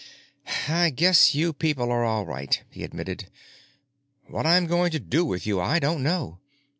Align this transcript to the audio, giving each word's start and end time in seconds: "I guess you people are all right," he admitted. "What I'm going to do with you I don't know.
"I 0.67 0.89
guess 0.89 1.35
you 1.35 1.53
people 1.53 1.91
are 1.91 2.03
all 2.03 2.25
right," 2.25 2.63
he 2.71 2.83
admitted. 2.83 3.29
"What 4.25 4.47
I'm 4.47 4.65
going 4.65 4.89
to 4.93 4.99
do 4.99 5.23
with 5.23 5.45
you 5.45 5.61
I 5.61 5.77
don't 5.77 6.01
know. 6.01 6.39